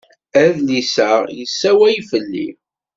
[0.43, 2.47] Adlis-a yessawal fell-i.